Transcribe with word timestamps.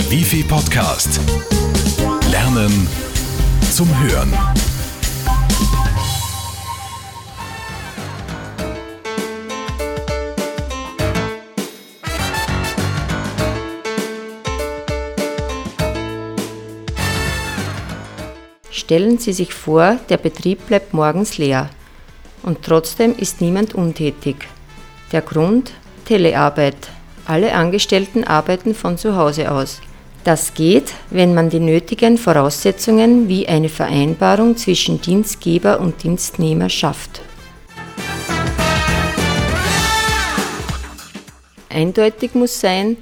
Der 0.00 0.10
Wifi 0.10 0.42
Podcast. 0.42 1.20
Lernen 2.30 2.88
zum 3.70 3.86
Hören. 4.00 4.32
Stellen 18.70 19.18
Sie 19.18 19.34
sich 19.34 19.52
vor, 19.52 19.98
der 20.08 20.16
Betrieb 20.16 20.66
bleibt 20.66 20.94
morgens 20.94 21.36
leer. 21.36 21.68
Und 22.42 22.62
trotzdem 22.62 23.14
ist 23.18 23.42
niemand 23.42 23.74
untätig. 23.74 24.48
Der 25.12 25.20
Grund? 25.20 25.72
Telearbeit. 26.06 26.88
Alle 27.26 27.52
Angestellten 27.52 28.24
arbeiten 28.24 28.74
von 28.74 28.96
zu 28.96 29.14
Hause 29.14 29.52
aus. 29.52 29.82
Das 30.24 30.52
geht, 30.52 30.92
wenn 31.08 31.34
man 31.34 31.48
die 31.48 31.60
nötigen 31.60 32.18
Voraussetzungen 32.18 33.28
wie 33.28 33.48
eine 33.48 33.70
Vereinbarung 33.70 34.56
zwischen 34.56 35.00
Dienstgeber 35.00 35.80
und 35.80 36.02
Dienstnehmer 36.02 36.68
schafft. 36.68 37.22
Eindeutig 41.70 42.34
muss 42.34 42.60
sein, 42.60 42.98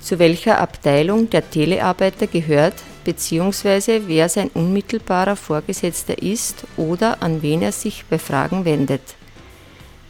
zu 0.00 0.18
welcher 0.18 0.58
Abteilung 0.60 1.28
der 1.28 1.48
Telearbeiter 1.50 2.26
gehört 2.26 2.74
bzw. 3.04 4.02
wer 4.06 4.28
sein 4.28 4.50
unmittelbarer 4.54 5.36
Vorgesetzter 5.36 6.22
ist 6.22 6.64
oder 6.76 7.22
an 7.22 7.42
wen 7.42 7.62
er 7.62 7.72
sich 7.72 8.04
bei 8.08 8.18
Fragen 8.18 8.64
wendet. 8.64 9.02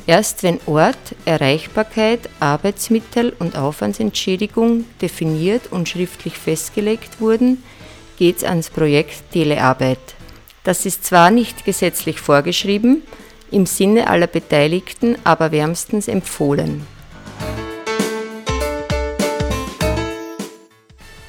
Erst 0.06 0.42
wenn 0.42 0.58
Ort, 0.66 1.14
Erreichbarkeit, 1.24 2.28
Arbeitsmittel 2.40 3.32
und 3.38 3.56
Aufwandsentschädigung 3.56 4.84
definiert 5.00 5.70
und 5.70 5.88
schriftlich 5.88 6.36
festgelegt 6.36 7.20
wurden, 7.20 7.62
geht's 8.18 8.42
ans 8.42 8.68
Projekt 8.68 9.30
Telearbeit. 9.32 10.00
Das 10.64 10.86
ist 10.86 11.04
zwar 11.04 11.30
nicht 11.30 11.64
gesetzlich 11.64 12.20
vorgeschrieben, 12.20 13.02
im 13.52 13.66
Sinne 13.66 14.08
aller 14.08 14.26
Beteiligten 14.26 15.16
aber 15.22 15.52
wärmstens 15.52 16.08
empfohlen. 16.08 16.84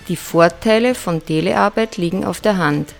Die 0.08 0.16
Vorteile 0.16 0.96
von 0.96 1.24
Telearbeit 1.24 1.98
liegen 1.98 2.26
auf 2.26 2.42
der 2.42 2.58
Hand. 2.58 2.94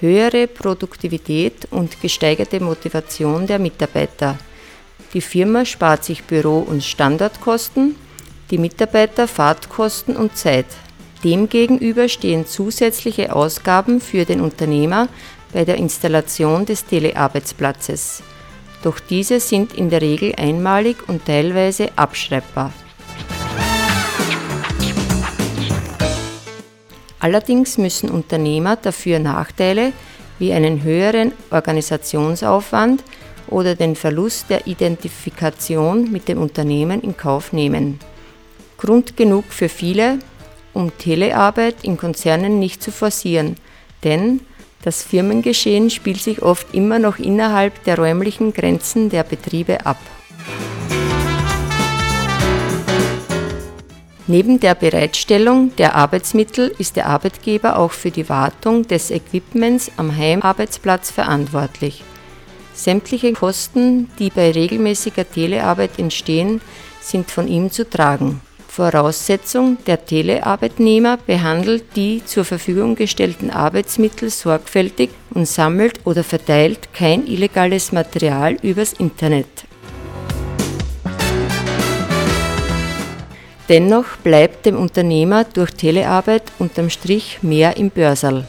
Höhere 0.00 0.46
Produktivität 0.46 1.66
und 1.70 2.00
gesteigerte 2.00 2.58
Motivation 2.60 3.46
der 3.46 3.58
Mitarbeiter. 3.58 4.38
Die 5.14 5.20
Firma 5.20 5.66
spart 5.66 6.04
sich 6.04 6.24
Büro- 6.24 6.60
und 6.66 6.82
Standortkosten, 6.82 7.96
die 8.50 8.56
Mitarbeiter 8.56 9.28
Fahrtkosten 9.28 10.16
und 10.16 10.38
Zeit. 10.38 10.66
Demgegenüber 11.22 12.08
stehen 12.08 12.46
zusätzliche 12.46 13.34
Ausgaben 13.34 14.00
für 14.00 14.24
den 14.24 14.40
Unternehmer 14.40 15.08
bei 15.52 15.66
der 15.66 15.76
Installation 15.76 16.64
des 16.64 16.86
Telearbeitsplatzes. 16.86 18.22
Doch 18.82 18.98
diese 19.00 19.38
sind 19.38 19.74
in 19.74 19.90
der 19.90 20.00
Regel 20.00 20.34
einmalig 20.36 20.96
und 21.06 21.26
teilweise 21.26 21.90
abschreibbar. 21.94 22.72
Allerdings 27.20 27.76
müssen 27.76 28.10
Unternehmer 28.10 28.76
dafür 28.76 29.18
Nachteile 29.18 29.92
wie 30.38 30.52
einen 30.54 30.82
höheren 30.82 31.32
Organisationsaufwand 31.50 33.04
oder 33.52 33.74
den 33.74 33.94
Verlust 33.94 34.50
der 34.50 34.66
Identifikation 34.66 36.10
mit 36.10 36.28
dem 36.28 36.38
Unternehmen 36.38 37.02
in 37.02 37.16
Kauf 37.16 37.52
nehmen. 37.52 38.00
Grund 38.78 39.16
genug 39.16 39.44
für 39.50 39.68
viele, 39.68 40.18
um 40.72 40.96
Telearbeit 40.98 41.84
in 41.84 41.96
Konzernen 41.96 42.58
nicht 42.58 42.82
zu 42.82 42.90
forcieren, 42.90 43.56
denn 44.02 44.40
das 44.82 45.02
Firmengeschehen 45.02 45.90
spielt 45.90 46.20
sich 46.20 46.42
oft 46.42 46.74
immer 46.74 46.98
noch 46.98 47.18
innerhalb 47.18 47.84
der 47.84 47.98
räumlichen 47.98 48.52
Grenzen 48.52 49.10
der 49.10 49.22
Betriebe 49.22 49.86
ab. 49.86 49.98
Neben 54.26 54.60
der 54.60 54.74
Bereitstellung 54.74 55.74
der 55.76 55.94
Arbeitsmittel 55.94 56.74
ist 56.78 56.96
der 56.96 57.06
Arbeitgeber 57.06 57.76
auch 57.78 57.92
für 57.92 58.10
die 58.10 58.28
Wartung 58.28 58.86
des 58.86 59.10
Equipments 59.10 59.90
am 59.96 60.16
Heimarbeitsplatz 60.16 61.10
verantwortlich. 61.10 62.02
Sämtliche 62.74 63.32
Kosten, 63.32 64.08
die 64.18 64.30
bei 64.30 64.50
regelmäßiger 64.50 65.30
Telearbeit 65.30 65.98
entstehen, 65.98 66.60
sind 67.00 67.30
von 67.30 67.48
ihm 67.48 67.70
zu 67.70 67.88
tragen. 67.88 68.40
Voraussetzung, 68.68 69.76
der 69.86 70.06
Telearbeitnehmer 70.06 71.18
behandelt 71.18 71.84
die 71.94 72.24
zur 72.24 72.46
Verfügung 72.46 72.94
gestellten 72.94 73.50
Arbeitsmittel 73.50 74.30
sorgfältig 74.30 75.10
und 75.34 75.46
sammelt 75.46 76.00
oder 76.04 76.24
verteilt 76.24 76.88
kein 76.94 77.26
illegales 77.26 77.92
Material 77.92 78.56
übers 78.62 78.94
Internet. 78.94 79.66
Dennoch 83.68 84.16
bleibt 84.24 84.64
dem 84.64 84.76
Unternehmer 84.76 85.44
durch 85.44 85.72
Telearbeit 85.72 86.44
unterm 86.58 86.88
Strich 86.88 87.40
mehr 87.42 87.76
im 87.76 87.90
Börserl. 87.90 88.46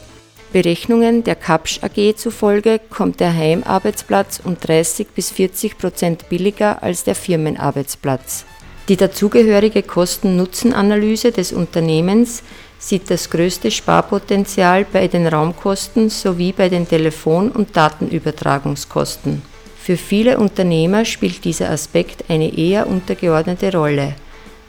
Berechnungen 0.54 1.24
der 1.24 1.34
Kapsch 1.34 1.80
AG 1.82 2.14
zufolge 2.14 2.78
kommt 2.88 3.18
der 3.18 3.34
Heimarbeitsplatz 3.34 4.40
um 4.44 4.56
30 4.56 5.08
bis 5.08 5.32
40 5.32 5.76
Prozent 5.78 6.28
billiger 6.28 6.80
als 6.80 7.02
der 7.02 7.16
Firmenarbeitsplatz. 7.16 8.44
Die 8.86 8.96
dazugehörige 8.96 9.82
Kosten-Nutzen-Analyse 9.82 11.32
des 11.32 11.52
Unternehmens 11.52 12.44
sieht 12.78 13.10
das 13.10 13.30
größte 13.30 13.72
Sparpotenzial 13.72 14.84
bei 14.84 15.08
den 15.08 15.26
Raumkosten 15.26 16.08
sowie 16.08 16.52
bei 16.52 16.68
den 16.68 16.86
Telefon- 16.86 17.50
und 17.50 17.76
Datenübertragungskosten. 17.76 19.42
Für 19.76 19.96
viele 19.96 20.38
Unternehmer 20.38 21.04
spielt 21.04 21.44
dieser 21.44 21.70
Aspekt 21.70 22.30
eine 22.30 22.56
eher 22.56 22.86
untergeordnete 22.86 23.72
Rolle 23.72 24.14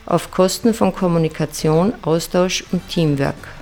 auf 0.07 0.31
Kosten 0.31 0.73
von 0.73 0.95
Kommunikation, 0.95 1.93
Austausch 2.01 2.63
und 2.71 2.89
Teamwork. 2.89 3.54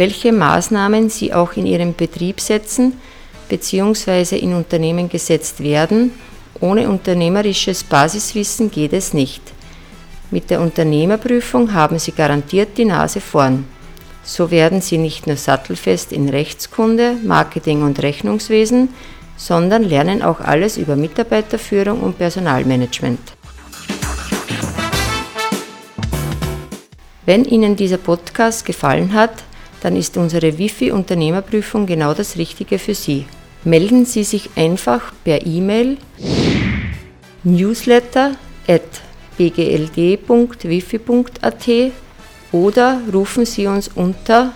Welche 0.00 0.32
Maßnahmen 0.32 1.10
Sie 1.10 1.34
auch 1.34 1.52
in 1.58 1.66
Ihrem 1.66 1.94
Betrieb 1.94 2.40
setzen 2.40 2.94
bzw. 3.50 4.38
in 4.38 4.54
Unternehmen 4.54 5.10
gesetzt 5.10 5.62
werden, 5.62 6.12
ohne 6.58 6.88
unternehmerisches 6.88 7.84
Basiswissen 7.84 8.70
geht 8.70 8.94
es 8.94 9.12
nicht. 9.12 9.42
Mit 10.30 10.48
der 10.48 10.62
Unternehmerprüfung 10.62 11.74
haben 11.74 11.98
Sie 11.98 12.12
garantiert 12.12 12.78
die 12.78 12.86
Nase 12.86 13.20
vorn. 13.20 13.66
So 14.24 14.50
werden 14.50 14.80
Sie 14.80 14.96
nicht 14.96 15.26
nur 15.26 15.36
sattelfest 15.36 16.12
in 16.12 16.30
Rechtskunde, 16.30 17.16
Marketing 17.22 17.82
und 17.82 18.02
Rechnungswesen, 18.02 18.88
sondern 19.36 19.82
lernen 19.82 20.22
auch 20.22 20.40
alles 20.40 20.78
über 20.78 20.96
Mitarbeiterführung 20.96 22.00
und 22.00 22.16
Personalmanagement. 22.16 23.20
Wenn 27.26 27.44
Ihnen 27.44 27.76
dieser 27.76 27.98
Podcast 27.98 28.64
gefallen 28.64 29.12
hat, 29.12 29.44
dann 29.82 29.96
ist 29.96 30.16
unsere 30.16 30.58
Wifi-Unternehmerprüfung 30.58 31.86
genau 31.86 32.14
das 32.14 32.36
Richtige 32.36 32.78
für 32.78 32.94
Sie. 32.94 33.26
Melden 33.64 34.04
Sie 34.04 34.24
sich 34.24 34.50
einfach 34.56 35.12
per 35.24 35.46
E-Mail 35.46 35.98
newsletter 37.44 38.36
at 38.68 38.82
bgld.wifi.at 39.36 40.58
oder 42.52 43.00
rufen 43.12 43.46
Sie 43.46 43.66
uns 43.66 43.88
unter 43.88 44.52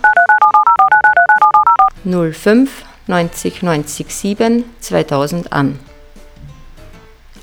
05 2.04 2.84
90 3.06 3.62
90 3.62 4.10
7 4.10 4.64
2000 4.80 5.52
an. 5.52 5.78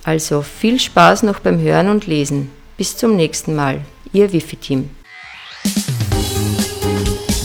Also 0.03 0.41
viel 0.41 0.79
Spaß 0.79 1.23
noch 1.23 1.39
beim 1.39 1.59
Hören 1.59 1.89
und 1.89 2.07
Lesen. 2.07 2.49
Bis 2.77 2.97
zum 2.97 3.15
nächsten 3.15 3.55
Mal, 3.55 3.81
Ihr 4.13 4.33
Wifi-Team. 4.33 4.89